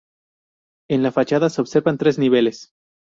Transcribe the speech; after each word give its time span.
En 0.89 1.03
la 1.03 1.11
fachada 1.11 1.51
se 1.51 1.61
observan 1.61 1.99
tres 1.99 2.17
niveles. 2.17 2.73